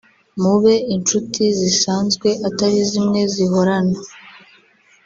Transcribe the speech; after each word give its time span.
Mube 0.41 0.73
inshuti 0.95 1.43
zisanzwe 1.59 2.29
atari 2.47 2.79
zimwe 2.91 3.19
zihorana 3.33 3.97